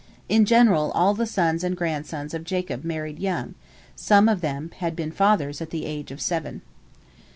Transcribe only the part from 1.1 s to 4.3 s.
the sons and grandsons of Jacob had married young, some